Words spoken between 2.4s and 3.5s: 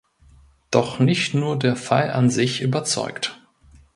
überzeugt.